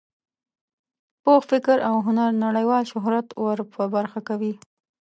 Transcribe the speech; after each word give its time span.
پوخ 1.23 1.41
فکر 1.51 1.77
او 1.89 1.95
هنر 2.05 2.29
نړیوال 2.45 2.83
شهرت 2.91 3.27
ور 3.43 3.57
په 3.73 3.81
برخه 3.95 4.19
کوي. 4.27 4.53